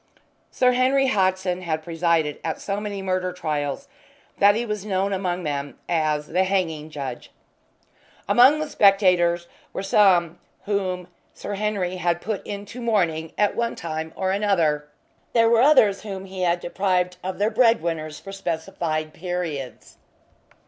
Sir 0.49 0.71
Henry 0.71 1.09
Hodson 1.09 1.61
had 1.61 1.83
presided 1.83 2.39
at 2.43 2.59
so 2.59 2.79
many 2.79 3.03
murder 3.03 3.31
trials 3.31 3.87
that 4.39 4.55
he 4.55 4.65
was 4.65 4.83
known 4.83 5.13
among 5.13 5.43
them 5.43 5.77
as 5.87 6.25
"the 6.29 6.43
Hanging 6.43 6.89
Judge." 6.89 7.29
Among 8.27 8.59
the 8.59 8.67
spectators 8.67 9.45
were 9.73 9.83
some 9.83 10.39
whom 10.65 11.07
Sir 11.35 11.53
Henry 11.53 11.97
had 11.97 12.19
put 12.19 12.43
into 12.47 12.81
mourning 12.81 13.31
at 13.37 13.55
one 13.55 13.75
time 13.75 14.11
or 14.15 14.31
another; 14.31 14.87
there 15.33 15.47
were 15.51 15.61
others 15.61 16.01
whom 16.01 16.25
he 16.25 16.41
had 16.41 16.61
deprived 16.61 17.17
of 17.23 17.37
their 17.37 17.51
bread 17.51 17.79
winners 17.83 18.19
for 18.19 18.31
specified 18.31 19.13
periods. 19.13 19.99